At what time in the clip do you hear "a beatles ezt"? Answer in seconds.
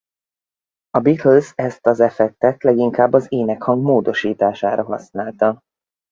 0.89-1.87